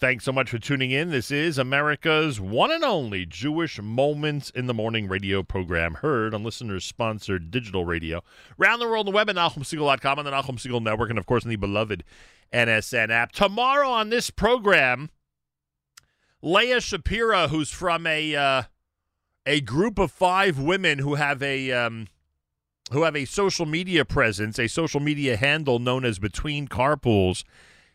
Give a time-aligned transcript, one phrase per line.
[0.00, 1.10] Thanks so much for tuning in.
[1.10, 6.44] This is America's one and only Jewish Moments in the Morning radio program, heard on
[6.44, 8.22] listeners sponsored digital radio.
[8.60, 11.26] Around the world on the web at NachumSegal.com, and the Nachum Segal Network, and of
[11.26, 12.04] course on the beloved
[12.52, 13.32] NSN app.
[13.32, 15.10] Tomorrow on this program,
[16.42, 18.62] Leah Shapira, who's from a uh,
[19.46, 22.06] a group of five women who have a um,
[22.92, 27.42] who have a social media presence, a social media handle known as Between Carpools.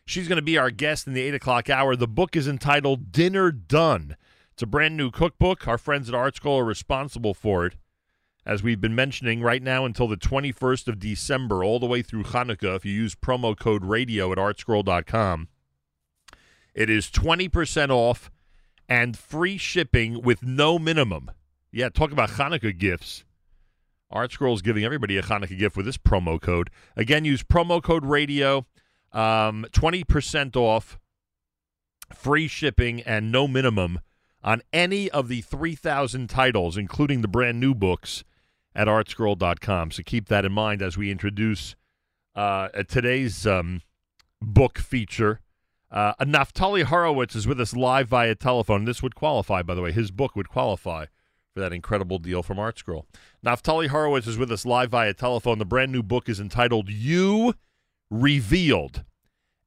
[0.06, 1.96] She's going to be our guest in the 8 o'clock hour.
[1.96, 4.16] The book is entitled Dinner Done.
[4.52, 5.66] It's a brand new cookbook.
[5.66, 7.76] Our friends at ArtScroll are responsible for it.
[8.46, 12.24] As we've been mentioning right now until the 21st of December, all the way through
[12.24, 15.48] Hanukkah, if you use promo code radio at artscroll.com,
[16.74, 18.30] it is 20% off
[18.86, 21.30] and free shipping with no minimum.
[21.72, 23.24] Yeah, talk about Hanukkah gifts.
[24.12, 26.68] ArtScroll is giving everybody a Hanukkah gift with this promo code.
[26.94, 28.66] Again, use promo code radio
[29.14, 30.98] um, 20% off,
[32.12, 34.00] free shipping, and no minimum
[34.42, 38.24] on any of the 3,000 titles, including the brand new books
[38.74, 39.92] at artscroll.com.
[39.92, 41.76] So keep that in mind as we introduce
[42.34, 43.80] uh, today's um,
[44.42, 45.40] book feature.
[45.90, 48.84] Uh, Naftali Horowitz is with us live via telephone.
[48.84, 49.92] This would qualify, by the way.
[49.92, 51.06] His book would qualify
[51.54, 53.04] for that incredible deal from ArtScroll.
[53.46, 55.58] Naftali Horowitz is with us live via telephone.
[55.58, 57.54] The brand new book is entitled You
[58.10, 59.04] revealed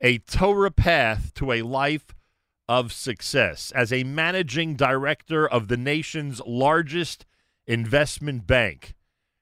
[0.02, 2.16] a Torah path to a life
[2.68, 3.72] of success.
[3.76, 7.26] As a managing director of the nation's largest
[7.66, 8.94] investment bank,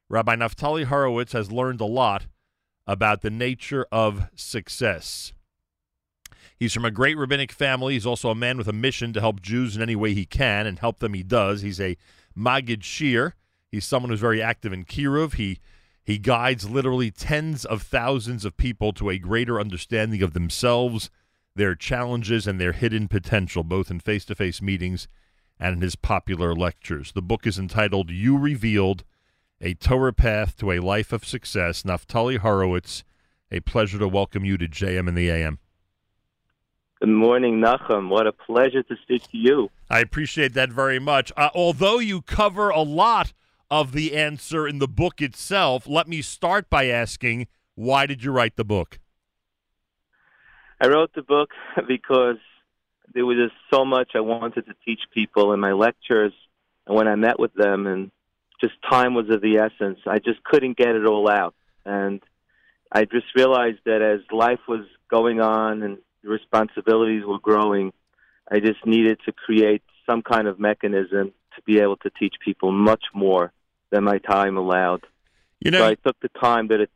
[0.10, 2.28] Rabbi Naftali Horowitz has learned a lot
[2.88, 5.34] about the nature of success.
[6.58, 7.94] He's from a great rabbinic family.
[7.94, 10.68] He's also a man with a mission to help Jews in any way he can,
[10.68, 11.62] and help them he does.
[11.62, 11.98] He's a
[12.36, 13.34] Maggid Shiur.
[13.72, 15.34] He's someone who's very active in Kiruv.
[15.34, 15.60] He
[16.06, 21.10] he guides literally tens of thousands of people to a greater understanding of themselves,
[21.56, 25.08] their challenges, and their hidden potential, both in face to face meetings
[25.60, 27.12] and in his popular lectures.
[27.14, 29.04] The book is entitled You Revealed
[29.60, 31.82] A Torah Path to a Life of Success.
[31.82, 33.04] Naftali Horowitz,
[33.52, 35.58] a pleasure to welcome you to JM in the AM.
[37.00, 38.10] Good morning, Nachum.
[38.10, 39.72] What a pleasure to speak to you.
[39.90, 41.32] I appreciate that very much.
[41.36, 43.34] Uh, although you cover a lot
[43.70, 45.88] of the answer in the book itself.
[45.88, 49.00] Let me start by asking why did you write the book?
[50.82, 51.50] I wrote the book
[51.88, 52.38] because
[53.14, 56.34] there was just so much I wanted to teach people in my lectures
[56.86, 58.12] and when I met with them, and
[58.62, 60.00] just time was of the essence.
[60.06, 61.56] I just couldn't get it all out.
[61.86, 62.22] And
[62.92, 67.92] I just realized that as life was going on and responsibilities were growing,
[68.52, 72.72] I just needed to create some kind of mechanism to be able to teach people
[72.72, 73.52] much more
[73.90, 75.06] than my time allowed.
[75.60, 76.92] You know, so I took the time that it,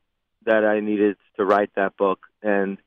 [0.46, 2.78] that I needed to write that book, and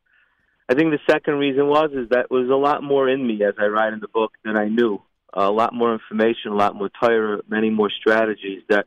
[0.69, 3.55] I think the second reason was is that was a lot more in me as
[3.59, 5.03] I write in the book than I knew.
[5.33, 8.87] a lot more information, a lot more Torah, many more strategies that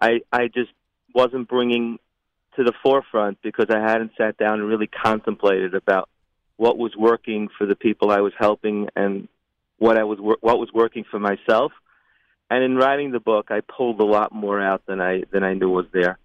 [0.00, 0.70] I I just
[1.14, 1.98] wasn't bringing
[2.56, 6.08] to the forefront because I hadn't sat down and really contemplated about
[6.56, 9.28] what was working for the people I was helping and
[9.78, 11.72] what I was what was working for myself
[12.50, 15.54] and in writing the book, I pulled a lot more out than I than I
[15.54, 16.18] knew was there.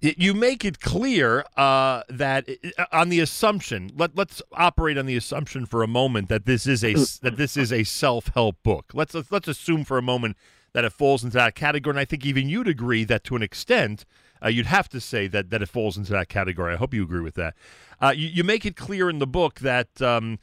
[0.00, 5.16] You make it clear uh, that uh, on the assumption, let, let's operate on the
[5.16, 8.92] assumption for a moment that this is a that this is a self help book.
[8.94, 10.36] Let's let's assume for a moment
[10.72, 13.42] that it falls into that category, and I think even you'd agree that to an
[13.42, 14.04] extent,
[14.40, 16.74] uh, you'd have to say that that it falls into that category.
[16.74, 17.54] I hope you agree with that.
[18.00, 20.38] Uh, you, you, make it clear in the book that um,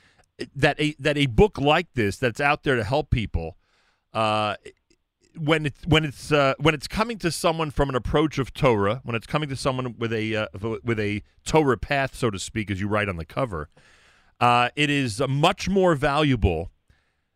[0.53, 3.56] that a that a book like this that's out there to help people
[4.16, 4.56] uh,
[5.38, 9.02] when it's when it's uh, when it's coming to someone from an approach of Torah,
[9.03, 10.48] when it's coming to someone with a uh,
[10.84, 13.70] with a Torah path, so to speak, as you write on the cover,
[14.40, 16.72] uh, it is much more valuable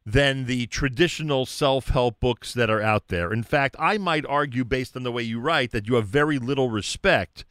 [0.06, 3.34] than the traditional self help books that are out there.
[3.34, 6.40] In fact, I might argue, based on the way you write, that you have very
[6.40, 7.44] little respect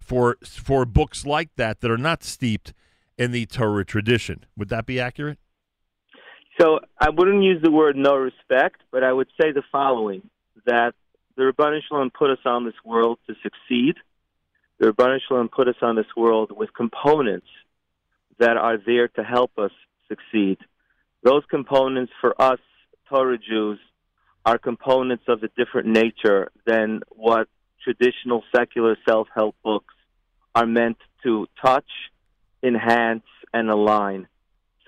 [0.00, 2.72] for for books like that that are not steeped
[3.18, 4.46] in the Torah tradition.
[4.56, 5.38] Would that be accurate?
[6.60, 10.28] So I wouldn't use the word no respect, but I would say the following:
[10.64, 10.94] that
[11.36, 13.96] the Ribbono Shel Olam put us on this world to succeed.
[14.78, 17.48] The Ribbono Shel Olam put us on this world with components
[18.38, 19.72] that are there to help us
[20.08, 20.58] succeed.
[21.22, 22.60] Those components for us
[23.08, 23.78] Torah Jews
[24.44, 27.48] are components of a different nature than what
[27.82, 29.94] traditional secular self-help books
[30.54, 31.90] are meant to touch,
[32.62, 34.26] enhance, and align.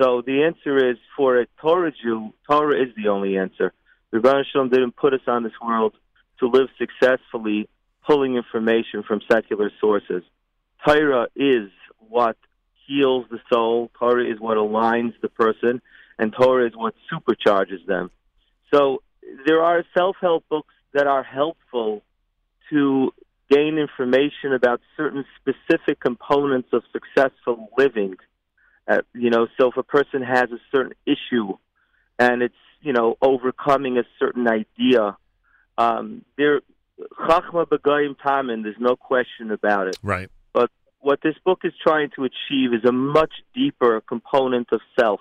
[0.01, 3.73] So the answer is for a Torah Jew, Torah is the only answer.
[4.11, 5.95] The Shalom didn't put us on this world
[6.41, 7.69] to live successfully
[8.07, 10.23] pulling information from secular sources.
[10.87, 12.37] Torah is what
[12.87, 13.91] heals the soul.
[13.99, 15.83] Torah is what aligns the person,
[16.19, 18.11] and Torah is what supercharges them.
[18.73, 19.03] So
[19.47, 22.03] there are self-help books that are helpful
[22.71, 23.13] to
[23.51, 28.17] gain information about certain specific components of successful living.
[28.89, 31.57] Uh, you know, so if a person has a certain issue
[32.19, 35.17] and it's you know overcoming a certain idea,
[35.77, 36.61] um, there
[37.29, 38.63] chachma b'goyim tamin.
[38.63, 39.99] There's no question about it.
[40.03, 40.31] Right.
[40.53, 40.71] But
[41.01, 45.21] what this book is trying to achieve is a much deeper component of self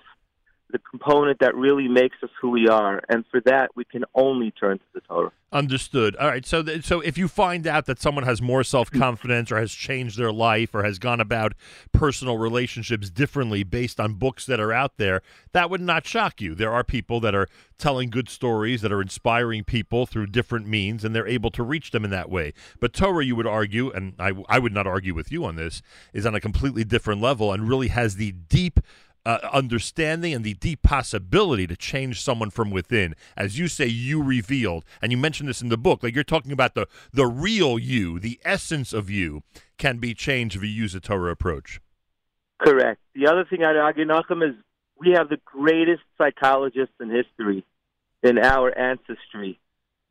[0.70, 4.50] the component that really makes us who we are, and for that we can only
[4.50, 5.32] turn to the Torah.
[5.50, 6.14] Understood.
[6.16, 6.44] All right.
[6.44, 9.72] So, th- so if you find out that someone has more self confidence, or has
[9.72, 11.54] changed their life, or has gone about
[11.92, 15.22] personal relationships differently based on books that are out there,
[15.52, 16.54] that would not shock you.
[16.54, 17.48] There are people that are
[17.78, 21.92] telling good stories, that are inspiring people through different means, and they're able to reach
[21.92, 22.52] them in that way.
[22.78, 25.80] But Torah, you would argue, and I, I would not argue with you on this,
[26.12, 28.80] is on a completely different level and really has the deep
[29.28, 33.14] uh, understanding and the deep possibility to change someone from within.
[33.36, 36.50] As you say, you revealed, and you mentioned this in the book, like you're talking
[36.50, 39.42] about the, the real you, the essence of you
[39.76, 41.78] can be changed if you use a Torah approach.
[42.58, 43.02] Correct.
[43.14, 44.56] The other thing I'd argue, Nachum, is
[44.98, 47.66] we have the greatest psychologists in history
[48.22, 49.60] in our ancestry.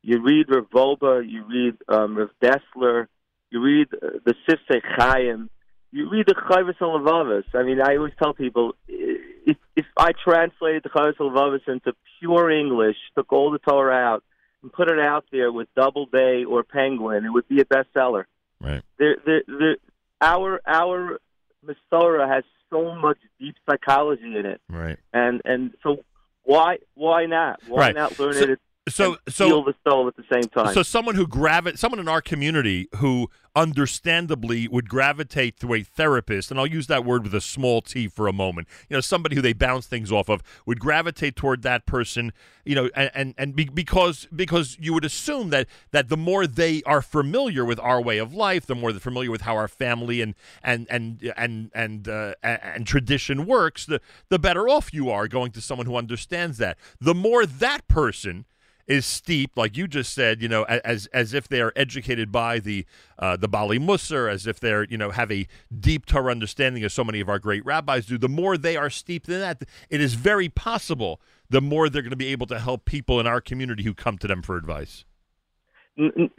[0.02, 3.08] You read Rav Wolbe, you read um, Rav Dessler,
[3.50, 5.50] you read uh, the Sifsei Chaim,
[5.90, 7.44] you read the Chovos HaLevavos.
[7.54, 12.50] I mean, I always tell people if, if I translated the Chovos HaLevavos into pure
[12.50, 14.24] English, took all the Torah out,
[14.62, 18.24] and put it out there with Double Doubleday or Penguin, it would be a bestseller.
[18.60, 18.82] Right.
[18.98, 19.76] The, the, the,
[20.20, 21.20] our our
[21.64, 24.60] Masorah has so much deep psychology in it.
[24.68, 24.98] Right.
[25.12, 26.04] And and so
[26.42, 27.60] why why not?
[27.68, 27.94] Why right.
[27.94, 30.74] not learn so, it so so feel the soul at the same time.
[30.74, 36.50] So someone who gravi- someone in our community who understandably would gravitate to a therapist,
[36.50, 38.68] and I'll use that word with a small t for a moment.
[38.88, 42.32] You know, somebody who they bounce things off of would gravitate toward that person.
[42.64, 46.46] You know, and and, and be, because because you would assume that that the more
[46.46, 49.68] they are familiar with our way of life, the more they're familiar with how our
[49.68, 55.10] family and and and and and uh, and tradition works, the the better off you
[55.10, 56.78] are going to someone who understands that.
[57.00, 58.44] The more that person
[58.88, 62.58] is steeped, like you just said, you know, as as if they are educated by
[62.58, 62.86] the
[63.18, 65.46] uh, the Baalei Musar, as if they're you know have a
[65.78, 68.16] deep Torah understanding, as so many of our great rabbis do.
[68.16, 71.20] The more they are steeped in that, it is very possible
[71.50, 74.18] the more they're going to be able to help people in our community who come
[74.18, 75.04] to them for advice.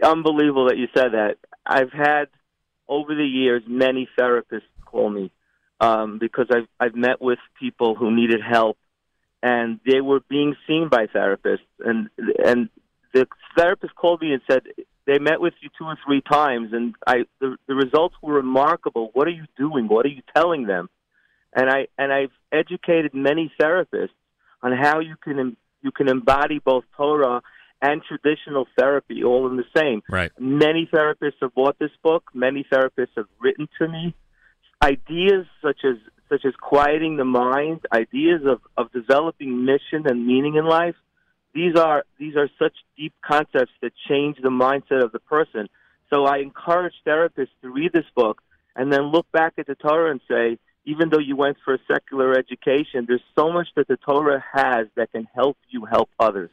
[0.04, 1.38] Unbelievable that you said that.
[1.66, 2.26] I've had
[2.88, 5.32] over the years many therapists call me
[5.80, 8.78] um, because I've I've met with people who needed help
[9.42, 11.60] and they were being seen by therapists.
[11.80, 12.10] And
[12.44, 12.70] and
[13.14, 13.28] the
[13.58, 14.64] therapist called me and said
[15.06, 19.12] they met with you two or three times and I the, the results were remarkable.
[19.14, 19.88] What are you doing?
[19.88, 20.90] What are you telling them?
[21.54, 24.10] And I and I've educated many therapists
[24.62, 27.42] on how you can you can embody both Torah
[27.82, 30.02] and traditional therapy all in the same.
[30.10, 30.32] Right.
[30.38, 32.24] Many therapists have bought this book.
[32.34, 34.14] Many therapists have written to me.
[34.84, 35.96] Ideas such as
[36.30, 40.96] such as quieting the mind, ideas of, of developing mission and meaning in life,
[41.54, 45.68] these are these are such deep concepts that change the mindset of the person.
[46.10, 48.42] So I encourage therapists to read this book
[48.76, 51.80] and then look back at the Torah and say, even though you went for a
[51.92, 56.50] secular education, there's so much that the Torah has that can help you help others.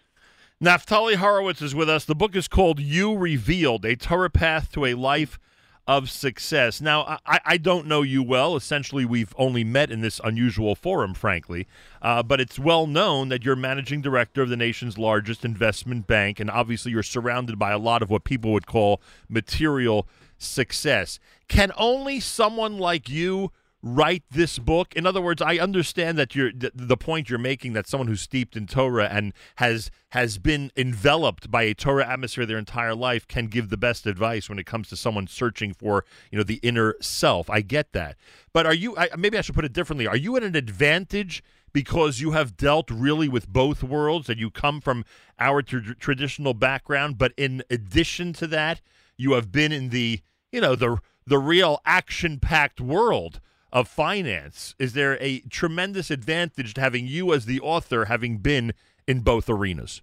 [0.63, 2.07] Naftali Horowitz is with us.
[2.07, 5.39] The book is called You Revealed, a Torah path to a life
[5.87, 6.81] of success.
[6.81, 8.57] Now, I, I don't know you well.
[8.57, 11.69] Essentially, we've only met in this unusual forum, frankly.
[12.03, 16.41] Uh, but it's well known that you're managing director of the nation's largest investment bank,
[16.41, 21.19] and obviously, you're surrounded by a lot of what people would call material success.
[21.49, 23.53] Can only someone like you
[23.87, 24.95] write this book?
[24.97, 28.57] In other words, I understand that you're the point you're making that someone who's steeped
[28.57, 33.47] in Torah and has has been enveloped by a Torah atmosphere their entire life can
[33.47, 36.97] give the best advice when it comes to someone searching for you know the inner
[37.01, 37.49] self.
[37.49, 38.17] I get that,
[38.53, 38.97] but are you?
[38.97, 40.07] I, maybe I should put it differently.
[40.07, 41.43] Are you at an advantage?
[41.73, 45.05] Because you have dealt really with both worlds, and you come from
[45.39, 48.81] our tra- traditional background, but in addition to that,
[49.19, 53.41] you have been in the you know the the real action-packed world
[53.73, 58.73] of finance, is there a tremendous advantage to having you as the author having been
[59.07, 60.03] in both arenas?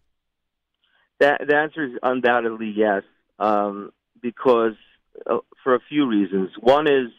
[1.19, 3.03] That, the answer is undoubtedly yes,
[3.39, 3.91] um,
[4.21, 4.73] because
[5.29, 6.51] uh, for a few reasons.
[6.59, 7.11] One is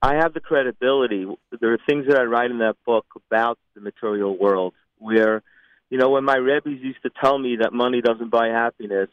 [0.00, 1.26] I have the credibility.
[1.60, 5.42] There are things that I write in that book about the material world where,
[5.90, 9.08] you know, when my rabbis used to tell me that money doesn't buy happiness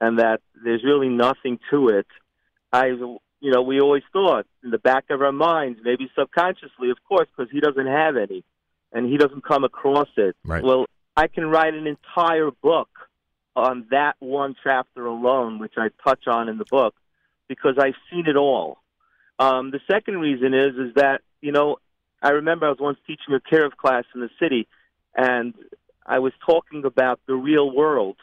[0.00, 2.06] and that there's really nothing to it,
[2.72, 2.92] I
[3.40, 7.26] you know, we always thought in the back of our minds, maybe subconsciously, of course,
[7.34, 8.44] because he doesn't have any
[8.92, 10.36] and he doesn't come across it.
[10.44, 10.62] Right.
[10.62, 12.88] Well, I can write an entire book
[13.56, 16.94] on that one chapter alone, which I touch on in the book,
[17.48, 18.78] because I've seen it all.
[19.38, 21.78] Um, the second reason is is that you know
[22.22, 24.68] I remember I was once teaching a kiruv class in the city,
[25.14, 25.54] and
[26.06, 28.16] I was talking about the real world,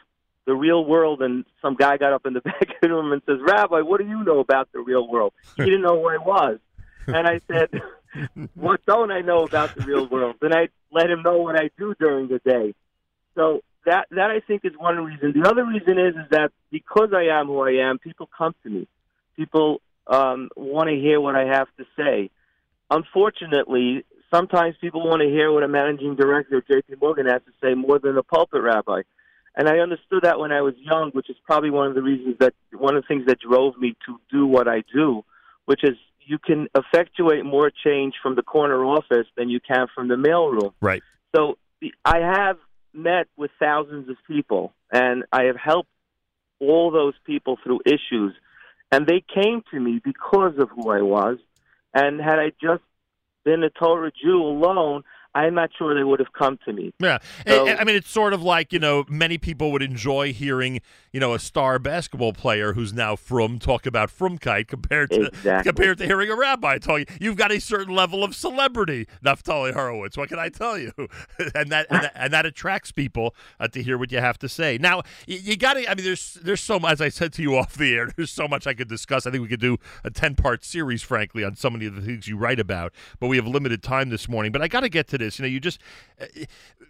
[0.48, 3.22] the real world, and some guy got up in the back of the room and
[3.26, 6.16] says, "Rabbi, what do you know about the real world?" He didn't know who I
[6.16, 6.58] was,
[7.06, 7.68] and I said,
[8.54, 11.70] "What don't I know about the real world?" And I let him know what I
[11.78, 12.74] do during the day.
[13.34, 15.34] So that that I think is one reason.
[15.38, 18.70] The other reason is is that because I am who I am, people come to
[18.70, 18.88] me.
[19.36, 22.30] People um, want to hear what I have to say.
[22.90, 26.94] Unfortunately, sometimes people want to hear what a managing director of J.P.
[27.02, 29.02] Morgan has to say more than a pulpit rabbi.
[29.58, 32.36] And I understood that when I was young, which is probably one of the reasons
[32.38, 35.24] that one of the things that drove me to do what I do,
[35.64, 40.06] which is you can effectuate more change from the corner office than you can from
[40.06, 40.74] the mailroom.
[40.80, 41.02] Right.
[41.34, 41.58] So
[42.04, 42.58] I have
[42.94, 45.90] met with thousands of people, and I have helped
[46.60, 48.34] all those people through issues,
[48.92, 51.38] and they came to me because of who I was.
[51.92, 52.82] And had I just
[53.44, 55.02] been a Torah Jew alone,
[55.46, 56.92] I'm not sure they would have come to me.
[56.98, 60.80] Yeah, So- I mean, it's sort of like you know, many people would enjoy hearing
[61.12, 65.68] you know a star basketball player who's now from talk about frumkeit compared to Exactly.
[65.72, 67.06] compared to hearing a rabbi talking.
[67.20, 70.16] You've got a certain level of celebrity, Naftali Horowitz.
[70.16, 70.92] What can I tell you?
[71.54, 74.48] and that and that, and that attracts people uh, to hear what you have to
[74.48, 74.78] say.
[74.78, 75.90] Now you, you got to.
[75.90, 76.92] I mean, there's there's so much.
[76.92, 79.26] As I said to you off the air, there's so much I could discuss.
[79.26, 82.02] I think we could do a ten part series, frankly, on so many of the
[82.02, 82.92] things you write about.
[83.20, 84.52] But we have limited time this morning.
[84.52, 85.27] But I got to get to this.
[85.36, 85.80] You know, you just
[86.20, 86.26] uh,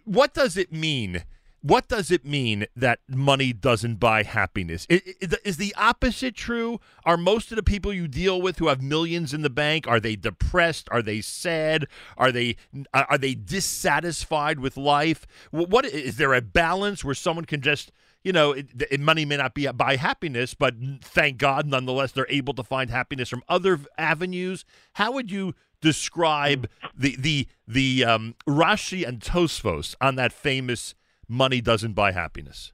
[0.05, 1.23] what does it mean?
[1.61, 4.87] What does it mean that money doesn't buy happiness?
[4.89, 6.79] Is the opposite true?
[7.03, 9.99] Are most of the people you deal with who have millions in the bank are
[9.99, 10.87] they depressed?
[10.89, 11.87] Are they sad?
[12.17, 12.55] Are they
[12.93, 15.27] are they dissatisfied with life?
[15.51, 17.91] Wh- What is there a balance where someone can just
[18.23, 22.25] you know, it, it, money may not be buy happiness, but thank God, nonetheless, they're
[22.29, 24.65] able to find happiness from other avenues.
[24.93, 30.95] How would you describe the the the um, Rashi and Tosfos on that famous
[31.27, 32.73] "money doesn't buy happiness"?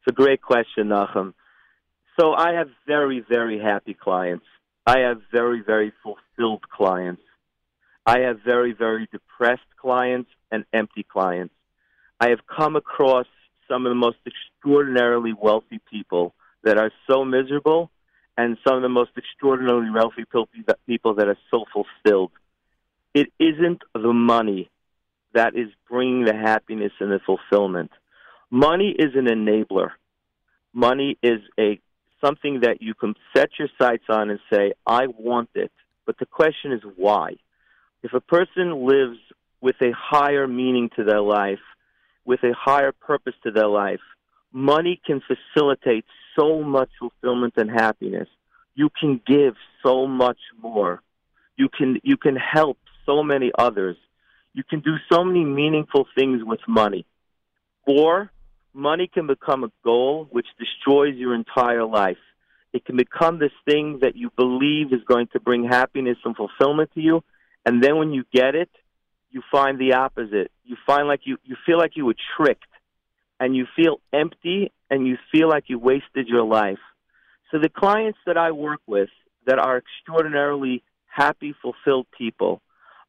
[0.00, 1.34] It's a great question, Nachum.
[2.18, 4.46] So I have very, very happy clients.
[4.86, 7.22] I have very, very fulfilled clients.
[8.06, 11.54] I have very, very depressed clients and empty clients.
[12.20, 13.26] I have come across
[13.68, 17.90] some of the most extraordinarily wealthy people that are so miserable
[18.38, 20.24] and some of the most extraordinarily wealthy
[20.86, 22.30] people that are so fulfilled.
[23.12, 24.70] It isn't the money
[25.34, 27.90] that is bringing the happiness and the fulfillment.
[28.48, 29.90] Money is an enabler.
[30.72, 31.80] Money is a
[32.24, 35.72] something that you can set your sights on and say, I want it.
[36.06, 37.36] But the question is why?
[38.04, 39.18] If a person lives
[39.60, 41.58] with a higher meaning to their life,
[42.24, 44.00] with a higher purpose to their life,
[44.52, 46.04] money can facilitate
[46.38, 48.28] so much fulfillment and happiness.
[48.74, 51.02] You can give so much more.
[51.56, 53.96] You can you can help so many others.
[54.54, 57.06] You can do so many meaningful things with money.
[57.86, 58.30] Or
[58.72, 62.18] money can become a goal which destroys your entire life.
[62.72, 66.90] It can become this thing that you believe is going to bring happiness and fulfillment
[66.94, 67.24] to you,
[67.64, 68.70] and then when you get it,
[69.30, 70.50] you find the opposite.
[70.64, 72.64] You find like you, you feel like you were tricked,
[73.40, 76.78] and you feel empty, and you feel like you wasted your life.
[77.50, 79.10] So the clients that I work with
[79.46, 82.60] that are extraordinarily happy, fulfilled people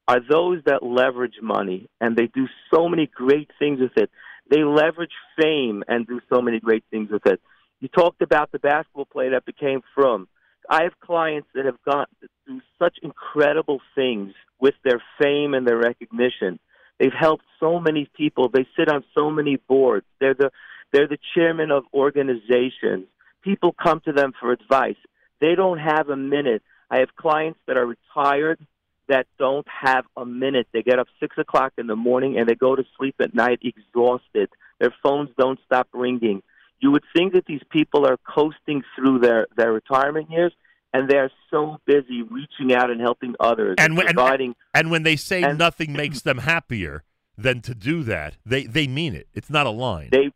[0.07, 4.09] are those that leverage money, and they do so many great things with it.
[4.49, 7.39] They leverage fame and do so many great things with it.
[7.79, 10.27] You talked about the basketball player that became frum.
[10.69, 12.07] I have clients that have gone
[12.45, 16.59] through such incredible things with their fame and their recognition.
[16.99, 18.49] They've helped so many people.
[18.49, 20.05] They sit on so many boards.
[20.19, 20.51] They're the
[20.91, 23.07] they're the chairman of organizations.
[23.43, 24.97] People come to them for advice.
[25.39, 26.63] They don't have a minute.
[26.89, 28.59] I have clients that are retired
[29.07, 30.67] that don't have a minute.
[30.71, 33.59] They get up six o'clock in the morning and they go to sleep at night
[33.63, 34.49] exhausted.
[34.79, 36.41] Their phones don't stop ringing.
[36.79, 40.53] You would think that these people are coasting through their, their retirement years,
[40.93, 44.55] and they're so busy reaching out and helping others And when- and- providing.
[44.73, 47.03] And when they say And- nothing makes them happier
[47.37, 49.27] than to do that, they they mean it.
[49.33, 50.09] It's not a line.
[50.11, 50.31] they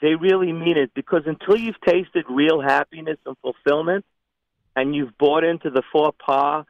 [0.00, 4.04] they really mean it because until you've tasted real happiness and fulfillment,
[4.74, 6.64] and you've bought into the faux pas,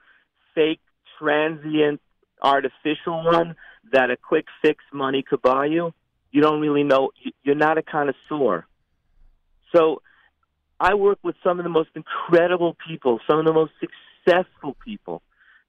[0.54, 0.80] fake,
[1.18, 2.00] transient,
[2.42, 3.54] artificial one
[3.92, 5.94] that a quick fix money could buy you,
[6.30, 7.11] you don't really know.
[7.42, 8.66] You're not a connoisseur.
[9.75, 10.02] So,
[10.83, 15.23] I work with some of the most incredible people, some of the most successful people,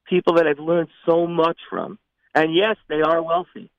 [0.10, 2.00] people that I've learned so much from.
[2.34, 3.70] And yes, they are wealthy.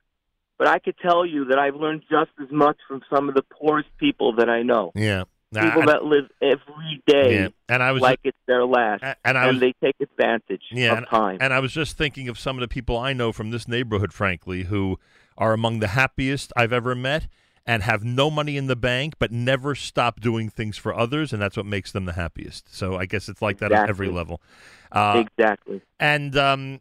[0.59, 3.43] But I could tell you that I've learned just as much from some of the
[3.43, 4.93] poorest people that I know.
[4.95, 5.25] Yeah.
[5.53, 7.49] People I- that live every day yeah.
[7.69, 9.03] And I was like it's their last.
[9.25, 11.39] and I and they take advantage Yeah, of time.
[11.41, 14.13] and I was just thinking of some of the people I know from this neighborhood,
[14.13, 14.99] frankly, who
[15.39, 17.29] are among the happiest I've ever met
[17.67, 21.41] and have no money in the bank, but never stop doing things for others, and
[21.41, 22.75] that's what makes them the happiest.
[22.75, 24.41] So I guess it's like that on every level.
[24.93, 25.81] Uh, exactly.
[25.99, 26.81] and um,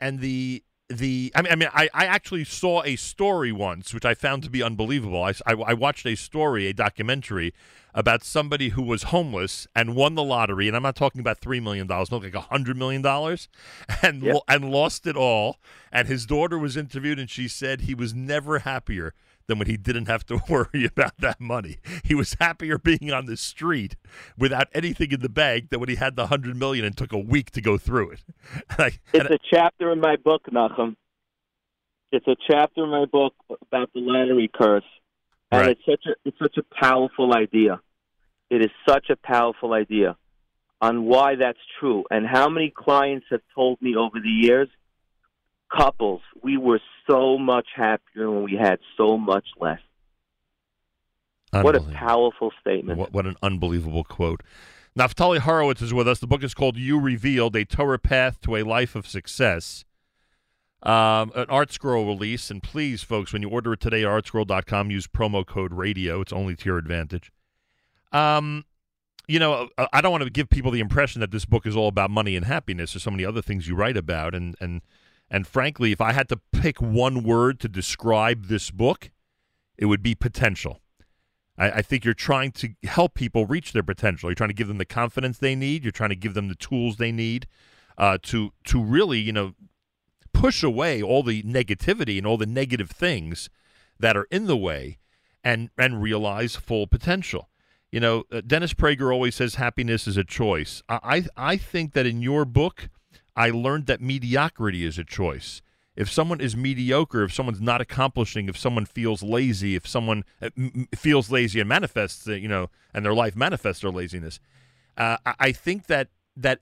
[0.00, 4.04] and, the the I mean, I mean, I, I actually saw a story once, which
[4.04, 5.22] I found to be unbelievable.
[5.22, 7.52] I, I, I watched a story, a documentary
[7.94, 11.60] about somebody who was homeless and won the lottery, and I'm not talking about three
[11.60, 13.48] million dollars, not like a hundred million dollars,
[14.02, 14.36] and Yep.
[14.48, 15.58] and lost it all.
[15.90, 19.12] And his daughter was interviewed, and she said he was never happier
[19.46, 21.78] than when he didn't have to worry about that money.
[22.04, 23.96] He was happier being on the street
[24.38, 27.18] without anything in the bank than when he had the hundred million and took a
[27.18, 28.24] week to go through it.
[28.78, 30.96] I- It's a chapter in my book, Nachum.
[32.12, 34.84] It's a chapter in my book about the lottery curse,
[35.50, 35.70] and Right.
[35.70, 37.80] it's such a it's such a powerful idea.
[38.50, 40.16] It is such a powerful idea
[40.80, 44.68] on why that's true, and how many clients have told me over the years,
[45.76, 49.80] couples, we were so much happier when we had so much less.
[51.52, 52.98] What a powerful statement!
[52.98, 54.42] What, what an unbelievable quote.
[54.98, 56.18] Naftali Horowitz is with us.
[56.18, 59.84] The book is called You Revealed A Torah Path to a Life of Success.
[60.82, 62.50] Um, an Art Scroll release.
[62.50, 66.20] And please, folks, when you order it today at artscroll.com, use promo code radio.
[66.20, 67.32] It's only to your advantage.
[68.12, 68.64] Um,
[69.26, 71.74] you know, I- I don't want to give people the impression that this book is
[71.74, 72.92] all about money and happiness.
[72.92, 74.34] There's so many other things you write about.
[74.34, 74.82] And, and,
[75.30, 79.10] and frankly, if I had to pick one word to describe this book,
[79.76, 80.80] it would be potential.
[81.56, 84.28] I, I think you're trying to help people reach their potential.
[84.28, 85.84] You're trying to give them the confidence they need.
[85.84, 87.46] You're trying to give them the tools they need
[87.96, 89.54] uh, to to really, you know,
[90.32, 93.48] push away all the negativity and all the negative things
[93.98, 94.98] that are in the way,
[95.42, 97.50] and and realize full potential.
[97.90, 100.82] You know, uh, Dennis Prager always says happiness is a choice.
[100.88, 102.88] I I, I think that in your book,
[103.36, 105.62] I learned that mediocrity is a choice
[105.96, 110.50] if someone is mediocre, if someone's not accomplishing, if someone feels lazy, if someone uh,
[110.94, 114.40] feels lazy and manifests, uh, you know, and their life manifests their laziness,
[114.96, 116.60] uh, I, think that that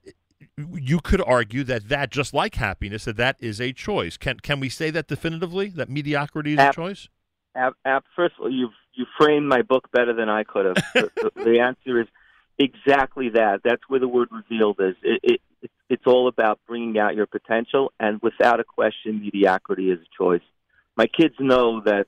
[0.57, 4.17] you could argue that that just like happiness, that that is a choice.
[4.17, 5.69] Can can we say that definitively?
[5.69, 7.09] That mediocrity is a choice?
[7.55, 10.75] Ab- ab- first of all, you've you framed my book better than I could have.
[10.93, 12.07] the, the, the answer is
[12.59, 13.61] exactly that.
[13.63, 14.95] That's where the word revealed is.
[15.01, 19.89] It, it, it, it's all about bringing out your potential, and without a question, mediocrity
[19.89, 20.41] is a choice.
[20.95, 22.07] My kids know that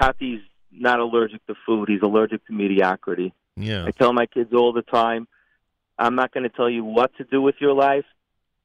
[0.00, 0.40] Tati's
[0.72, 3.34] not allergic to food; he's allergic to mediocrity.
[3.56, 3.84] Yeah.
[3.84, 5.28] I tell my kids all the time,
[5.98, 8.06] "I'm not going to tell you what to do with your life.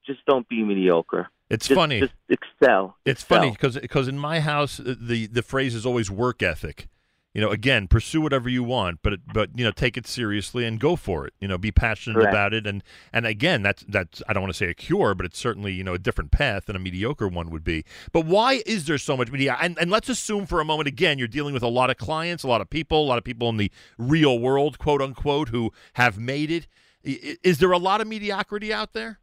[0.05, 1.29] Just don't be mediocre.
[1.49, 1.99] It's Just, funny.
[1.99, 2.95] Just excel.
[3.05, 3.39] It's excel.
[3.39, 6.87] funny because because in my house the the phrase is always work ethic.
[7.33, 10.79] You know, again, pursue whatever you want, but but you know, take it seriously and
[10.79, 11.33] go for it.
[11.39, 12.33] You know, be passionate Correct.
[12.33, 15.27] about it, and and again, that's that's I don't want to say a cure, but
[15.27, 17.85] it's certainly you know a different path than a mediocre one would be.
[18.11, 19.55] But why is there so much media?
[19.61, 22.43] And and let's assume for a moment again, you're dealing with a lot of clients,
[22.43, 25.71] a lot of people, a lot of people in the real world, quote unquote, who
[25.93, 26.67] have made it.
[27.03, 29.19] Is there a lot of mediocrity out there?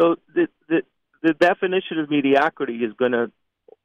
[0.00, 0.82] So the the
[1.22, 3.30] the definition of mediocrity is going to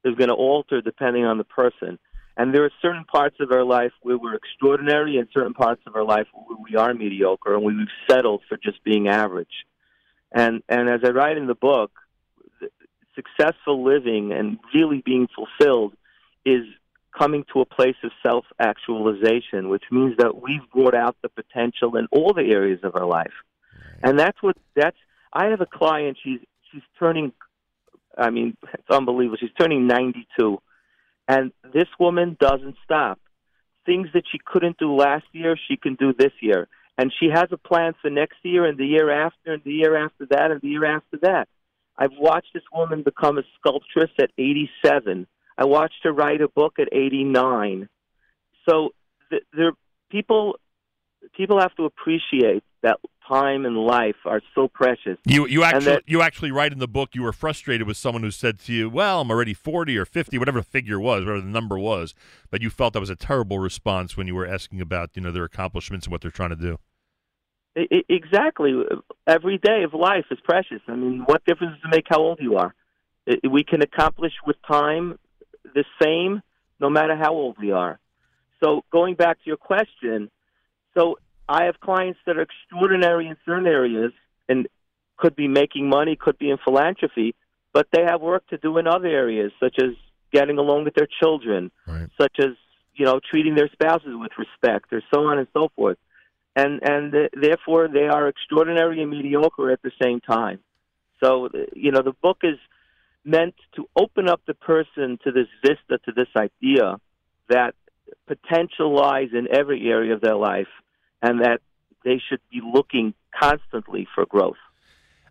[0.03, 1.99] is going to alter depending on the person.
[2.39, 5.95] And there are certain parts of our life where we're extraordinary, and certain parts of
[5.95, 9.65] our life where we are mediocre, and we've settled for just being average.
[10.31, 11.91] And and as I write in the book,
[13.15, 15.93] successful living and really being fulfilled
[16.45, 16.63] is
[17.17, 21.95] coming to a place of self actualization, which means that we've brought out the potential
[21.97, 23.33] in all the areas of our life.
[24.03, 24.97] And that's what that's
[25.33, 26.17] I have a client.
[26.23, 26.39] She's
[26.71, 27.33] she's turning.
[28.17, 29.37] I mean, it's unbelievable.
[29.39, 30.61] She's turning ninety-two,
[31.27, 33.19] and this woman doesn't stop.
[33.85, 37.47] Things that she couldn't do last year, she can do this year, and she has
[37.51, 40.61] a plan for next year, and the year after, and the year after that, and
[40.61, 41.47] the year after that.
[41.97, 45.25] I've watched this woman become a sculptress at eighty-seven.
[45.57, 47.89] I watched her write a book at eighty-nine.
[48.69, 48.91] So
[49.29, 49.71] th- there,
[50.11, 50.59] people,
[51.35, 55.17] people have to appreciate that time and life are so precious.
[55.25, 58.23] You you actually that- you actually write in the book you were frustrated with someone
[58.23, 61.41] who said to you, "Well, I'm already 40 or 50, whatever the figure was, whatever
[61.41, 62.13] the number was,"
[62.49, 65.31] but you felt that was a terrible response when you were asking about you know
[65.31, 66.77] their accomplishments and what they're trying to do.
[67.75, 68.83] I- I- exactly.
[69.27, 70.81] Every day of life is precious.
[70.87, 72.73] I mean, what difference does it make how old you are?
[73.29, 75.19] I- We can accomplish with time
[75.75, 76.41] the same
[76.79, 77.99] no matter how old we are.
[78.63, 80.31] So, going back to your question,
[80.95, 84.11] so I have clients that are extraordinary in certain areas
[84.49, 84.67] and
[85.17, 87.35] could be making money, could be in philanthropy,
[87.73, 89.91] but they have work to do in other areas, such as
[90.31, 92.09] getting along with their children, Right.
[92.19, 92.51] such as
[92.95, 95.97] you know treating their spouses with respect, or so on and so forth.
[96.55, 100.59] And and uh, therefore they are extraordinary and mediocre at the same time.
[101.23, 102.57] So you know the book is
[103.23, 106.97] meant to open up the person to this vista, to this idea
[107.49, 107.75] that
[108.25, 110.67] potential lies in every area of their life,
[111.21, 111.61] and that
[112.03, 114.57] they should be looking constantly for growth.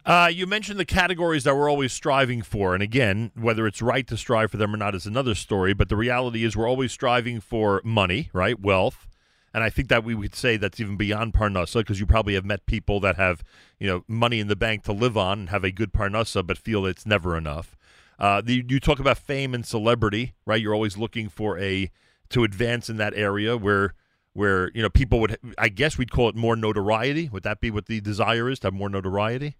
[0.05, 4.07] Uh, you mentioned the categories that we're always striving for, and again, whether it's right
[4.07, 5.75] to strive for them or not is another story.
[5.75, 8.61] But the reality is, we're always striving for money, right?
[8.61, 9.09] Wealth,
[9.53, 12.45] and I think that we would say that's even beyond parnassa because you probably have
[12.45, 13.43] met people that have,
[13.81, 16.59] you know, money in the bank to live on and have a good parnassa, but
[16.59, 17.75] feel it's never enough.
[18.19, 20.61] Uh, the, you talk about fame and celebrity, right?
[20.61, 21.91] You're always looking for a
[22.29, 23.95] to advance in that area where
[24.37, 25.39] where you know people would.
[25.59, 27.29] I guess we'd call it more notoriety.
[27.31, 29.57] Would that be what the desire is to have more notoriety?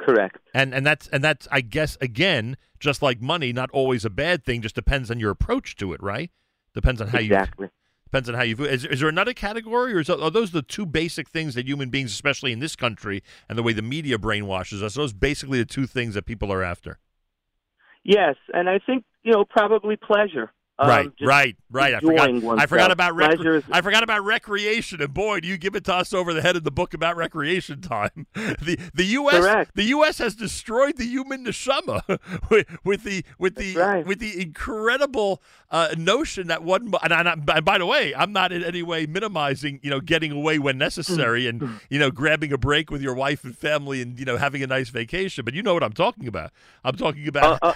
[0.00, 0.38] Correct.
[0.52, 4.44] And and that's and that's I guess again, just like money, not always a bad
[4.44, 4.60] thing.
[4.60, 6.30] Just depends on your approach to it, right?
[6.74, 7.68] Depends on how you exactly.
[8.04, 8.56] depends on how you.
[8.64, 11.90] Is, is there another category, or is, are those the two basic things that human
[11.90, 15.64] beings, especially in this country, and the way the media brainwashes us, those basically the
[15.64, 16.98] two things that people are after?
[18.02, 20.50] Yes, and I think you know probably pleasure.
[20.82, 21.94] Um, right, right, right.
[21.94, 22.60] I forgot.
[22.60, 23.38] I forgot about rec-
[23.70, 26.56] I forgot about recreation, and boy, do you give it to us over the head
[26.56, 28.26] in the book about recreation time.
[28.34, 29.40] the The U.S.
[29.40, 29.76] Correct.
[29.76, 30.18] the U.S.
[30.18, 32.02] has destroyed the human neshama
[32.50, 34.04] with, with the with the right.
[34.04, 35.40] with the incredible
[35.70, 36.92] uh, notion that one.
[37.02, 40.32] And, I, and by the way, I'm not in any way minimizing you know getting
[40.32, 44.18] away when necessary and you know grabbing a break with your wife and family and
[44.18, 45.44] you know having a nice vacation.
[45.44, 46.50] But you know what I'm talking about.
[46.84, 47.74] I'm talking about Uh, uh,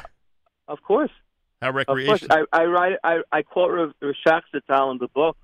[0.69, 1.11] of course,
[1.63, 2.25] how of course.
[2.29, 2.97] I, I write.
[3.03, 5.37] I, I quote Rav Rashak Satal in the book,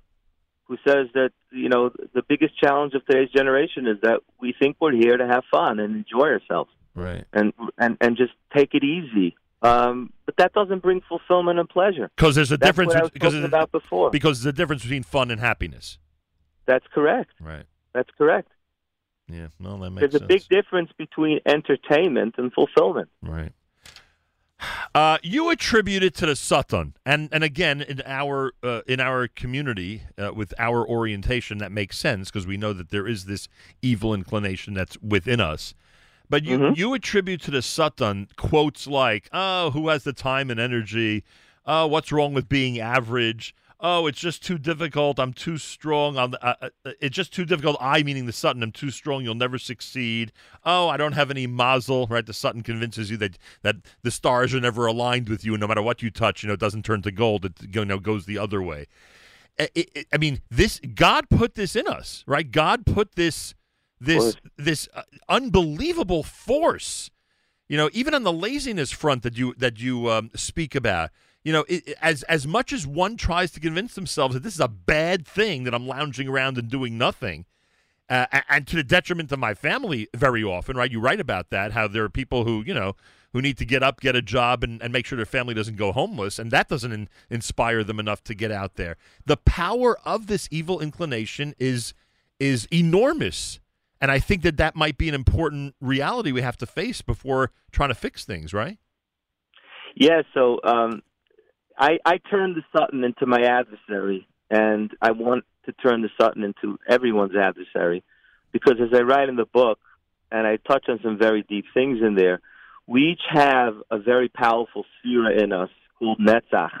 [0.67, 4.77] who says that you know the biggest challenge of today's generation is that we think
[4.79, 7.25] we're here to have fun and enjoy ourselves right.
[7.33, 9.35] and and and just take it easy.
[9.61, 12.11] Um, but that doesn't bring fulfillment and pleasure.
[12.17, 12.89] Because there's a That's difference.
[12.89, 14.11] what I was because talking there's- about before.
[14.11, 15.99] because there's a difference between fun and happiness.
[16.65, 17.31] That's correct.
[17.39, 17.63] Right.
[17.93, 18.49] That's correct.
[19.29, 19.47] Yeah.
[19.61, 20.11] Well, that makes sense.
[20.11, 23.09] There's a big difference between entertainment and fulfillment.
[23.21, 23.53] Right.
[24.95, 29.27] Uh, you attribute it to the Satan, and and again in our uh, in our
[29.27, 33.47] community uh, with our orientation that makes sense because we know that there is this
[33.81, 35.73] evil inclination that's within us.
[36.29, 36.77] But you Mhm.
[36.77, 41.23] you attribute to the Satan quotes like, "Oh, who has the time and energy?
[41.65, 43.55] Oh, what's wrong with being average?
[43.85, 45.19] Oh, it's just too difficult.
[45.19, 46.17] I'm too strong.
[46.17, 46.69] I'm, uh, uh,
[47.01, 47.75] it's just too difficult.
[47.81, 49.25] I, meaning the Sutton, I'm too strong.
[49.25, 50.31] You'll never succeed.
[50.63, 52.07] Oh, I don't have any mazel.
[52.09, 52.25] Right?
[52.25, 55.67] The Sutton convinces you that that the stars are never aligned with you, and no
[55.67, 57.43] matter what you touch, you know, it doesn't turn to gold.
[57.43, 58.87] It you know goes the other way.
[59.59, 62.49] I- I- I mean, this God put this in us, right?
[62.49, 63.53] God put this
[63.99, 67.09] this this uh, unbelievable force
[67.69, 71.09] you know even on the laziness front that you that you um, speak about
[71.43, 74.59] you know it, as as much as one tries to convince themselves that this is
[74.59, 77.45] a bad thing that i'm lounging around and doing nothing
[78.09, 81.71] uh, and to the detriment of my family very often right you write about that
[81.71, 82.95] how there are people who you know
[83.31, 85.77] who need to get up get a job and, and make sure their family doesn't
[85.77, 89.97] go homeless and that doesn't in, inspire them enough to get out there the power
[90.05, 91.93] of this evil inclination is
[92.39, 93.59] is enormous
[94.03, 97.51] and I think that that might be an important reality we have to face before
[97.71, 98.77] trying to fix things, right?
[99.95, 101.01] Yeah, so um,
[101.77, 106.43] I, I turned the Sutton into my adversary, and I want to turn the Sutton
[106.43, 108.03] into everyone's adversary
[108.51, 109.79] because, as I write in the book,
[110.31, 112.41] and I touch on some very deep things in there,
[112.87, 116.71] we each have a very powerful sphere in us called Netzach,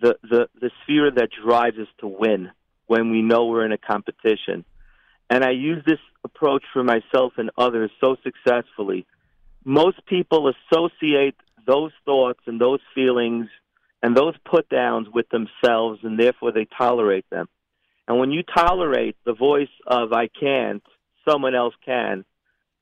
[0.00, 2.50] the, the, the sphere that drives us to win
[2.86, 4.64] when we know we're in a competition.
[5.28, 9.06] And I use this approach for myself and others so successfully.
[9.64, 11.36] Most people associate
[11.66, 13.48] those thoughts and those feelings
[14.02, 17.48] and those put downs with themselves, and therefore they tolerate them.
[18.08, 20.82] And when you tolerate the voice of I can't,
[21.28, 22.24] someone else can,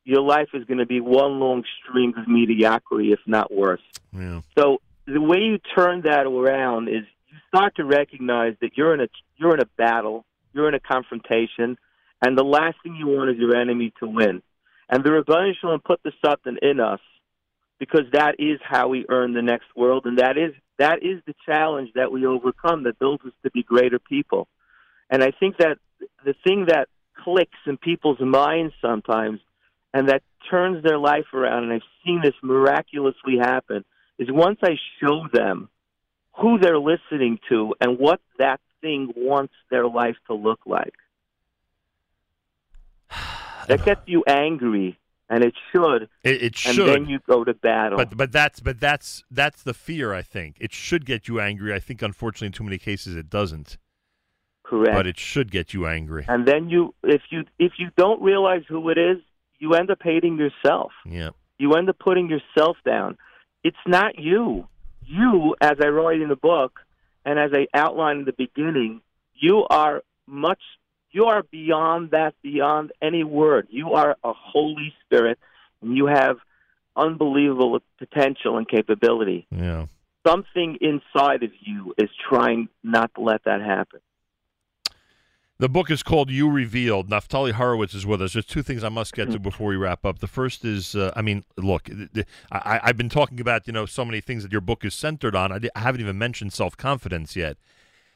[0.04, 3.82] your life is going to be one long string of mediocrity, if not worse.
[4.12, 4.40] Yeah.
[4.56, 9.00] So the way you turn that around is you start to recognize that you're in
[9.00, 11.76] a you're in a battle, you're in a confrontation,
[12.22, 14.42] and the last thing you want is your enemy to win.
[14.88, 17.00] And the Ribbono Shel Olam put the something in us
[17.78, 21.34] because that is how we earn the next world, and that is that is the
[21.44, 24.48] challenge that we overcome that builds us to be greater people.
[25.10, 25.78] And I think that
[26.24, 26.88] the thing that
[27.24, 29.40] clicks in people's minds sometimes
[29.92, 33.84] and that turns their life around, and I've seen this miraculously happen,
[34.18, 35.68] is once I show them
[36.34, 40.94] who they're listening to and what that thing wants their life to look like.
[43.66, 46.08] that gets you angry, and it should.
[46.24, 47.98] It, it and then you go to battle.
[47.98, 50.14] But but that's but that's that's the fear.
[50.14, 51.74] I think it should get you angry.
[51.74, 53.78] I think unfortunately in too many cases it doesn't.
[54.68, 54.92] Correct.
[54.94, 56.26] But it should get you angry.
[56.28, 59.16] and then you, if you if you don't realize who it is,
[59.58, 60.92] you end up hating yourself.
[61.06, 61.30] Yeah.
[61.58, 63.16] You end up putting yourself down.
[63.64, 64.68] It's not you.
[65.04, 66.80] You, as I write in the book,
[67.24, 69.00] and as I outlined in the beginning,
[69.34, 70.60] you are much.
[71.10, 73.68] You are beyond that, beyond any word.
[73.70, 75.38] You are a Holy Spirit,
[75.80, 76.36] and you have
[76.96, 79.46] unbelievable potential and capability.
[79.50, 79.86] Yeah.
[80.26, 84.00] Something inside of you is trying not to let that happen.
[85.60, 87.10] The book is called You Revealed.
[87.10, 88.34] Naftali Horowitz is with us.
[88.34, 90.20] There's two things I must get to before we wrap up.
[90.20, 93.72] The first is, uh, I mean, look, th- th- I, I've been talking about, you
[93.72, 95.50] know, so many things that your book is centered on.
[95.50, 97.56] I, haven't even mentioned self confidence yet.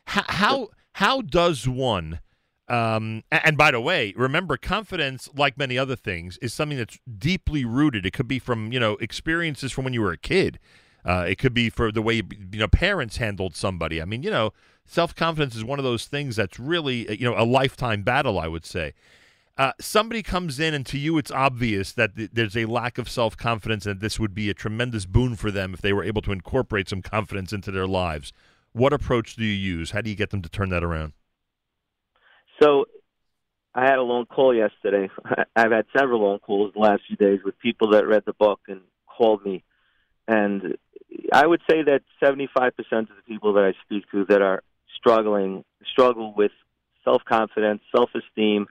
[0.06, 2.20] How, how how does one?
[2.68, 7.64] Um, and by the way, remember, confidence, like many other things, is something that's deeply
[7.64, 8.06] rooted.
[8.06, 10.58] It could be from you know experiences from when you were a kid.
[11.04, 14.00] Uh, it could be for the way you know parents handled somebody.
[14.00, 14.52] I mean, you know,
[14.86, 18.38] self confidence is one of those things that's really uh, you know a lifetime battle.
[18.38, 18.94] I would say.
[19.58, 23.06] Uh, somebody comes in and to you it's obvious that th- there's a lack of
[23.06, 26.22] self confidence and this would be a tremendous boon for them if they were able
[26.22, 28.32] to incorporate some confidence into their lives.
[28.72, 29.90] What approach do you use?
[29.90, 31.12] How do you get them to turn that around?
[32.62, 32.84] So
[33.74, 35.10] I had a long call yesterday.
[35.56, 38.60] I've had several long calls the last few days with people that read the book
[38.68, 39.64] and called me.
[40.28, 40.76] And
[41.32, 44.62] I would say that 75% of the people that I speak to that are
[44.96, 46.52] struggling struggle with
[47.04, 48.66] self-confidence, self-esteem,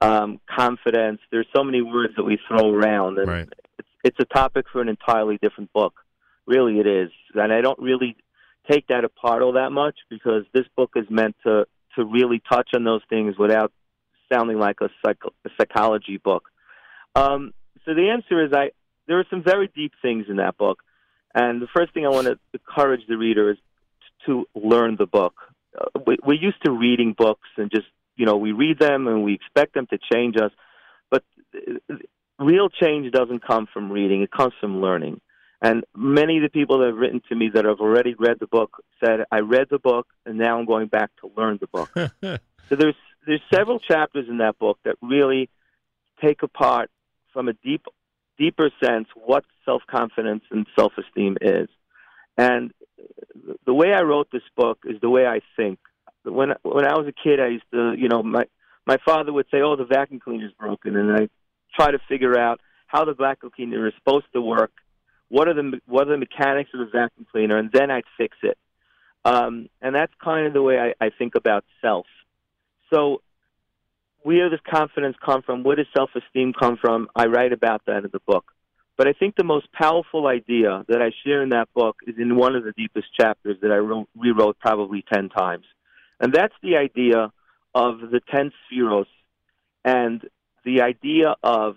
[0.00, 1.20] um, confidence.
[1.30, 3.48] There's so many words that we throw around, and Right.
[3.78, 5.94] it's, it's a topic for an entirely different book.
[6.46, 8.16] Really, it is, and I don't really
[8.68, 12.70] take that apart all that much because this book is meant to to really touch
[12.74, 13.72] on those things without
[14.32, 16.44] sounding like a, a psychology book.
[17.14, 17.52] Um,
[17.84, 18.70] so the answer is, I
[19.06, 20.82] there are some very deep things in that book,
[21.34, 23.58] and the first thing I want to encourage the reader is
[24.26, 25.34] to learn the book.
[25.78, 29.24] Uh, we, we're used to reading books and just you know we read them and
[29.24, 30.52] we expect them to change us,
[31.10, 31.24] but
[31.56, 31.94] uh,
[32.38, 35.20] real change doesn't come from reading; it comes from learning.
[35.62, 38.46] And many of the people that have written to me that have already read the
[38.46, 41.90] book said, "I read the book, and now I'm going back to learn the book."
[42.68, 42.96] so there's
[43.26, 45.50] there's several chapters in that book that really
[46.22, 46.90] take apart
[47.32, 47.84] from a deep
[48.38, 51.68] deeper sense what self confidence and self esteem is.
[52.38, 52.72] And
[53.66, 55.78] the way I wrote this book is the way I think.
[56.24, 58.44] When when I was a kid, I used to, you know, my
[58.86, 61.28] my father would say, "Oh, the vacuum cleaner's broken," and I
[61.74, 64.72] try to figure out how the vacuum cleaner is supposed to work.
[65.30, 68.36] What are the what are the mechanics of the vacuum cleaner, and then I'd fix
[68.42, 68.58] it.
[69.24, 72.06] Um, and that's kind of the way I, I think about self.
[72.92, 73.22] So,
[74.22, 75.62] where does confidence come from?
[75.62, 77.08] Where does self esteem come from?
[77.14, 78.52] I write about that in the book.
[78.96, 82.36] But I think the most powerful idea that I share in that book is in
[82.36, 85.64] one of the deepest chapters that I wrote, rewrote probably 10 times.
[86.20, 87.32] And that's the idea
[87.74, 89.06] of the 10 sefiros
[89.86, 90.28] and
[90.66, 91.76] the idea of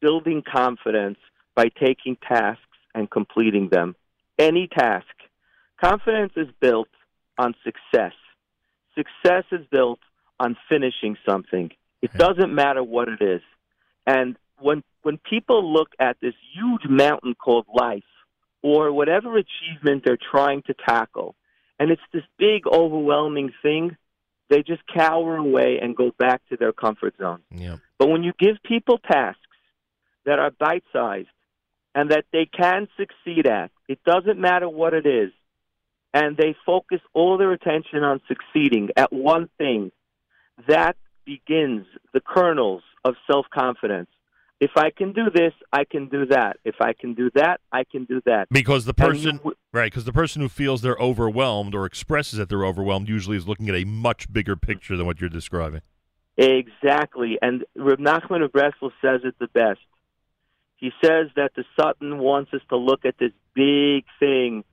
[0.00, 1.18] building confidence
[1.54, 2.63] by taking tasks
[2.94, 3.96] and completing them.
[4.38, 5.06] Any task.
[5.80, 6.88] Confidence is built
[7.38, 8.12] on success.
[8.94, 9.98] Success is built
[10.38, 11.70] on finishing something.
[12.02, 13.42] It doesn't matter what it is.
[14.06, 18.02] And when when people look at this huge mountain called life
[18.62, 21.34] or whatever achievement they're trying to tackle,
[21.78, 23.96] and it's this big overwhelming thing,
[24.48, 27.40] they just cower away and go back to their comfort zone.
[27.50, 27.76] Yeah.
[27.98, 29.40] But when you give people tasks
[30.24, 31.28] that are bite sized
[31.94, 35.30] and that they can succeed at, it doesn't matter what it is,
[36.12, 39.92] and they focus all their attention on succeeding at one thing,
[40.68, 44.08] that begins the kernels of self confidence.
[44.60, 46.58] If I can do this, I can do that.
[46.64, 48.46] If I can do that, I can do that.
[48.50, 49.40] Because the you person,
[49.72, 49.90] right?
[49.90, 53.68] Because the person who feels they're overwhelmed or expresses that they're overwhelmed usually is looking
[53.68, 55.80] at a much bigger picture than what you're describing.
[56.36, 57.38] Exactly.
[57.42, 59.80] And Reb Nachman of Breslov says it the best.
[60.84, 64.64] He says that the Sutton wants us to look at this big thing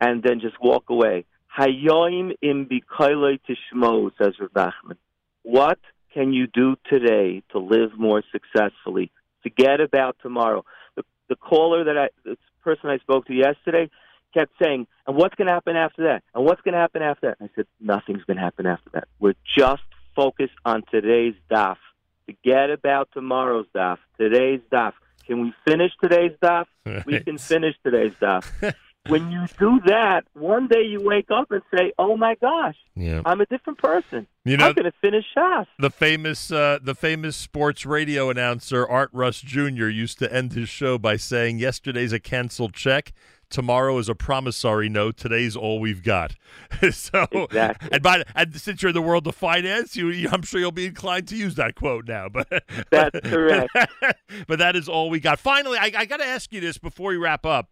[0.00, 1.26] and then just walk away.
[1.54, 4.96] Hayoim im bikoilei tishmo, says Reb Nachman.
[5.42, 5.78] What
[6.14, 9.12] can you do today to live more successfully?
[9.42, 10.64] Forget about tomorrow.
[10.96, 13.90] The, the caller that I, the person I spoke to yesterday,
[14.32, 16.22] kept saying, "And what's going to happen after that?
[16.34, 19.08] And what's going to happen after that?" I said, "Nothing's going to happen after that.
[19.18, 19.82] We're just
[20.16, 21.76] focused on today's daf.
[22.24, 23.98] Forget about tomorrow's daf.
[24.18, 24.94] Today's daf.
[25.30, 26.64] Can we finish today's daf?
[27.06, 28.44] We can finish today's daf.
[29.08, 33.22] when you do that, one day you wake up and say, "Oh my gosh, Yeah.
[33.24, 34.26] I'm a different person.
[34.44, 38.84] You know, I'm going to finish Shas." the famous uh, the famous sports radio announcer
[38.84, 39.86] Art Rust Jr.
[39.86, 43.12] used to end his show by saying, "Yesterday's a canceled check."
[43.50, 45.16] Tomorrow is a promissory note.
[45.16, 46.36] Today's all we've got.
[46.92, 47.88] so, Exactly.
[47.92, 50.70] and by and since you're in the world of finance, you, you I'm sure you'll
[50.72, 52.28] be inclined to use that quote now.
[52.28, 52.48] But
[52.90, 53.76] That's correct.
[54.46, 55.40] but that is all we got.
[55.40, 57.70] Finally, I, I got to ask you this before we wrap up.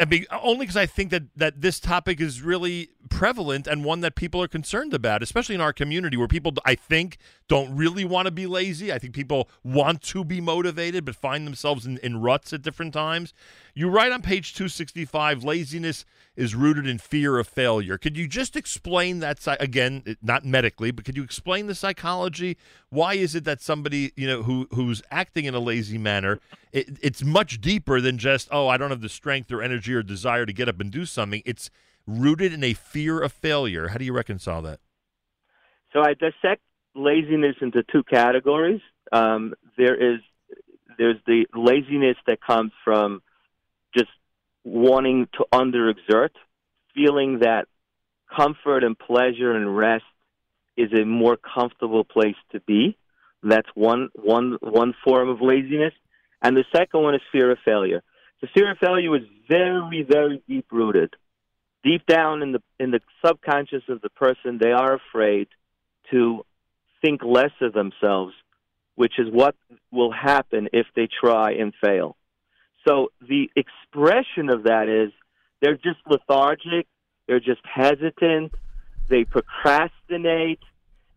[0.00, 4.00] I mean, only because I think that that this topic is really prevalent and one
[4.00, 8.04] that people are concerned about, especially in our community, where people, I think, don't really
[8.04, 8.92] want to be lazy.
[8.92, 12.92] I think people want to be motivated, but find themselves in, in ruts at different
[12.92, 13.32] times.
[13.78, 17.96] You write on page two sixty five, laziness is rooted in fear of failure.
[17.96, 22.56] Could you just explain that again, not medically, but could you explain the psychology?
[22.90, 26.40] Why is it that somebody, you know, who who's acting in a lazy manner,
[26.72, 30.02] it, it's much deeper than just, oh, I don't have the strength or energy or
[30.02, 31.40] desire to get up and do something.
[31.46, 31.70] It's
[32.04, 33.86] rooted in a fear of failure.
[33.86, 34.80] How do you reconcile that?
[35.92, 36.62] So I dissect
[36.96, 38.80] laziness into two categories.
[39.12, 40.18] Um, there is
[40.98, 43.22] there's the laziness that comes from
[43.96, 44.10] just
[44.64, 46.30] wanting to underexert,
[46.94, 47.66] feeling that
[48.34, 50.04] comfort and pleasure and rest
[50.76, 52.96] is a more comfortable place to be.
[53.42, 55.94] That's one one one form of laziness,
[56.42, 58.02] and the second one is fear of failure.
[58.40, 61.14] The fear of failure is very very deep rooted.
[61.84, 65.48] Deep down in the in the subconscious of the person, they are afraid
[66.10, 66.44] to
[67.00, 68.34] think less of themselves,
[68.96, 69.54] which is what
[69.92, 72.16] will happen if they try and fail.
[72.88, 75.12] So the expression of that is
[75.60, 76.86] they're just lethargic,
[77.26, 78.52] they're just hesitant,
[79.10, 80.60] they procrastinate,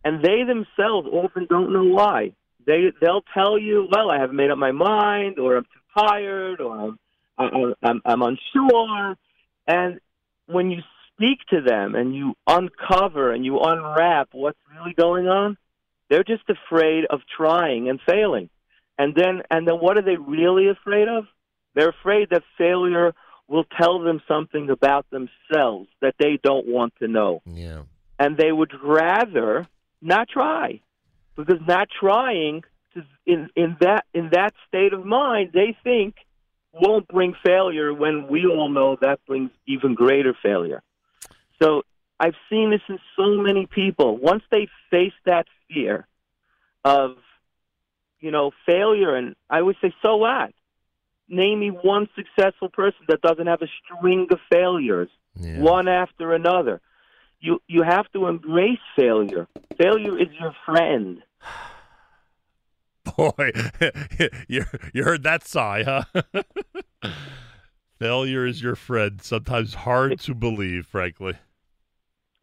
[0.03, 2.33] and they themselves often don't know why.
[2.65, 6.59] They they'll tell you, "Well, I haven't made up my mind, or I'm too tired,
[6.59, 6.95] or
[7.37, 9.15] I'm I'm, I'm unsure,"
[9.65, 10.01] and
[10.47, 15.57] when you speak to them and you uncover and you unwrap what's really going on,
[16.09, 18.49] they're just afraid of trying and failing.
[18.97, 21.25] And then and then what are they really afraid of?
[21.73, 23.13] They're afraid that failure
[23.47, 27.41] will tell them something about themselves that they don't want to know.
[27.45, 27.83] Yeah.
[28.17, 29.67] And they would rather
[30.01, 30.81] not try.
[31.35, 36.15] Because not trying to, in in that in that state of mind, they think
[36.73, 40.81] won't bring failure when we all know that brings even greater failure.
[41.61, 41.83] So
[42.19, 44.17] I've seen this in so many people.
[44.17, 46.07] Once they face that fear
[46.85, 47.17] of,
[48.19, 50.53] you know, failure, and I would say, so what?
[51.31, 55.59] Name me one successful person that doesn't have a string of failures, Yeah.
[55.59, 56.81] one after another.
[57.39, 59.47] You you have to embrace failure.
[59.77, 61.23] Failure is your friend.
[63.17, 63.51] Boy,
[64.47, 66.03] you you heard that sigh, huh?
[67.99, 69.21] Failure is your friend.
[69.21, 71.35] Sometimes hard to believe, frankly.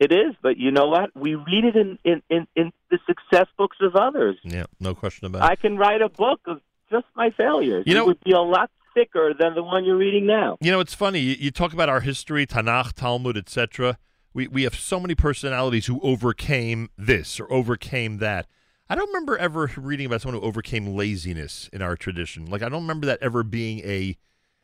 [0.00, 1.10] It is, but you know what?
[1.16, 4.36] We read it in, in, in, in the success books of others.
[4.44, 5.50] Yeah, no question about it.
[5.52, 7.82] I can write a book of just my failures.
[7.86, 10.56] You know- it would be a lot thicker than the one you're reading now.
[10.60, 11.20] You know, it's funny.
[11.20, 13.98] You, you talk about our history, Tanakh, Talmud, etc.
[14.34, 18.46] We we have so many personalities who overcame this or overcame that.
[18.90, 22.46] I don't remember ever reading about someone who overcame laziness in our tradition.
[22.46, 24.16] Like I don't remember that ever being a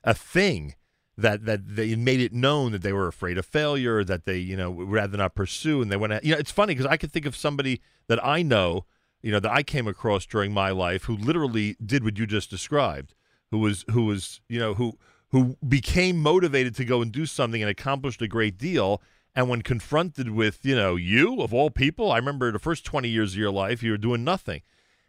[0.02, 0.74] a thing
[1.16, 4.56] that that they made it known that they were afraid of failure, that they you
[4.56, 6.12] know would rather not pursue, and they went.
[6.12, 8.84] Out, you know, it's funny because I could think of somebody that I know,
[9.22, 12.50] you know, that I came across during my life who literally did what you just
[12.50, 13.14] described,
[13.54, 14.98] who was who was you know who
[15.30, 19.00] who became motivated to go and do something and accomplished a great deal.
[19.36, 23.08] And when confronted with, you know, you of all people, I remember the first 20
[23.08, 24.62] years of your life, you were doing nothing.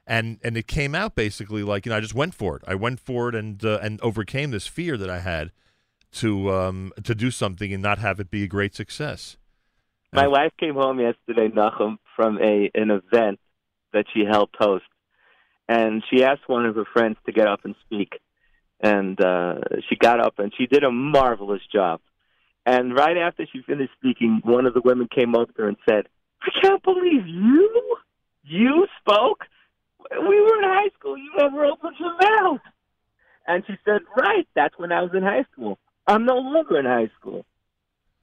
[0.06, 2.64] And and it came out basically like, you know, I just went for it.
[2.68, 5.52] I went for it and uh, and overcame this fear that I had
[6.14, 9.38] to um to do something and not have it be a great success.
[10.14, 13.40] My wife came home yesterday, Nachum, from a an event
[13.94, 14.86] that she helped host,
[15.68, 18.20] and she asked one of her friends to get up and speak,
[18.80, 19.56] and uh,
[19.90, 22.02] she got up and she did a marvelous job.
[22.66, 25.78] And right after she finished speaking, one of the women came up to her and
[25.88, 26.08] said,
[26.42, 27.98] "I can't believe you,
[28.44, 29.46] you spoke.
[30.12, 31.18] We were in high school.
[31.18, 32.62] You never opened your mouth."
[33.48, 35.78] And she said, "Right, that's when I was in high school.
[36.08, 37.46] I'm no longer in high school."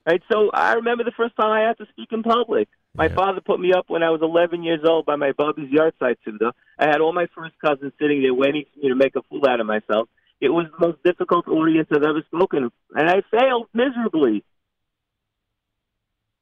[0.05, 0.23] Right.
[0.31, 2.69] So I remember the first time I had to speak in public.
[2.97, 3.15] My Yeah.
[3.15, 6.17] father put me up when I was 11 years old by my Bubby's yahrzeit.
[6.79, 9.47] I had all my first cousins sitting there waiting for me to make a fool
[9.49, 10.09] out of myself.
[10.43, 14.45] It was the most difficult audience I've ever spoken, and I failed miserably.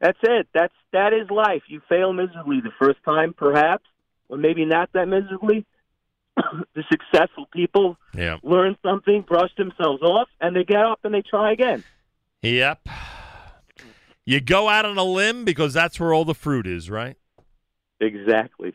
[0.01, 0.49] That's it.
[0.55, 1.65] That's that is life.
[1.69, 3.85] You fail miserably the first time, perhaps,
[4.31, 5.67] or maybe not that miserably.
[6.37, 8.39] the successful people Yeah.
[8.43, 11.85] learn something, brush themselves off, and they get up and they try again.
[12.41, 12.89] Yep.
[14.25, 17.19] You go out on a limb because that's where all the fruit is, right?
[18.01, 18.73] Exactly.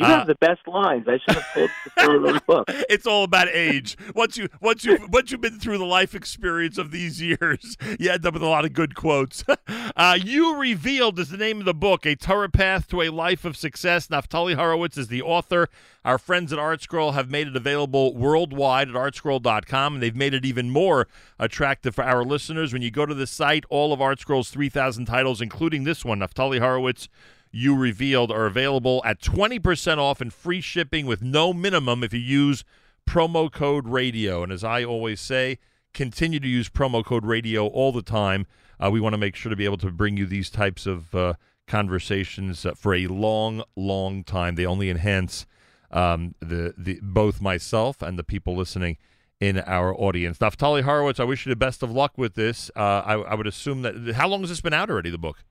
[0.00, 1.06] You Uh, have the best lines.
[1.06, 2.64] I should have before the book.
[2.88, 3.96] It's all about age.
[4.14, 8.10] Once you once you once you've been through the life experience of these years, you
[8.10, 9.44] end up with a lot of good quotes.
[9.96, 13.44] Uh, you revealed is the name of the book, a Torah path to a life
[13.44, 14.06] of success.
[14.08, 15.68] Naftali Horowitz is the author.
[16.04, 20.44] Our friends at ArtScroll have made it available worldwide at artscroll.com, and they've made it
[20.44, 21.06] even more
[21.38, 22.72] attractive for our listeners.
[22.72, 26.60] When you go to the site, all of ArtScroll's 3,000 titles, including this one, Naftali
[26.60, 27.08] Horowitz,
[27.50, 32.20] you revealed are available at 20% off and free shipping with no minimum if you
[32.20, 32.64] use
[33.08, 34.42] promo code radio.
[34.42, 35.58] And as I always say,
[35.92, 38.46] continue to use promo code radio all the time.
[38.78, 41.14] Uh, we want to make sure to be able to bring you these types of
[41.14, 41.34] uh,
[41.66, 44.54] conversations uh, for a long, long time.
[44.54, 45.46] They only enhance
[45.90, 48.96] um, the the both myself and the people listening
[49.40, 50.38] in our audience.
[50.38, 52.70] Naftali Horowitz, I wish you the best of luck with this.
[52.76, 54.14] Uh, I, I would assume that.
[54.14, 55.10] How long has this been out already?
[55.10, 55.44] The book.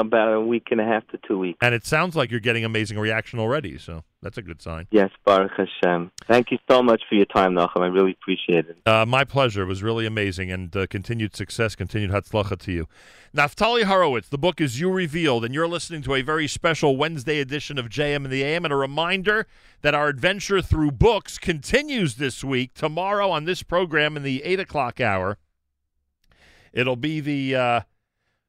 [0.00, 1.58] About a week and a half to two weeks.
[1.62, 4.86] And it sounds like you're getting amazing reaction already, so that's a good sign.
[4.90, 6.10] Yes, Baruch Hashem.
[6.26, 7.82] Thank you so much for your time, Nachum.
[7.82, 8.76] I really appreciate it.
[8.86, 9.62] Uh, my pleasure.
[9.62, 12.88] It was really amazing, and uh, continued success, continued hatzlacha to you.
[13.34, 17.40] Naftali Horowitz, the book is You Revealed, and you're listening to a very special Wednesday
[17.40, 18.64] edition of JM in the AM.
[18.64, 19.46] And a reminder
[19.82, 22.74] that our adventure through books continues this week.
[22.74, 25.38] Tomorrow on this program in the 8 o'clock hour,
[26.72, 27.54] it'll be the...
[27.54, 27.80] Uh,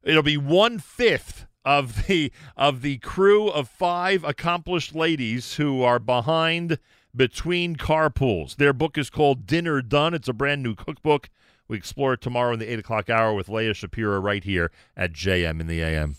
[0.07, 5.99] it'll be one fifth of the of the crew of five accomplished ladies who are
[5.99, 6.79] behind
[7.15, 8.55] between carpools.
[8.55, 10.13] Their book is called Dinner Done.
[10.13, 11.29] It's a brand new cookbook.
[11.67, 15.11] We explore it tomorrow in the eight o'clock hour with Leah Shapiro right here at
[15.11, 16.15] JM in the AM.